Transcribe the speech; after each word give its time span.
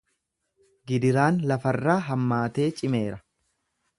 Gidiraan 0.91 1.37
lafarraa 1.51 1.99
hammaatee 2.09 2.67
cimeera 2.81 3.23